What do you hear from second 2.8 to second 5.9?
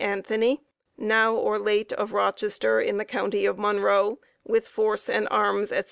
in the county of Monroe, with force and arms, etc.